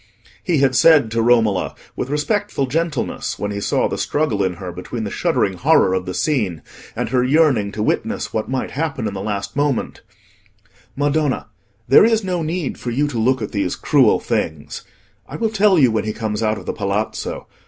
[0.43, 4.71] He had said to Romola, with respectful gentleness, when he saw the struggle in her
[4.71, 6.63] between her shuddering horror of the scene
[6.95, 10.01] and her yearning to witness what might happen in the last moment—
[10.95, 11.49] "Madonna,
[11.87, 14.83] there is no need for you to look at these cruel things.
[15.29, 17.45] I will tell you when he comes out of the Palazzo.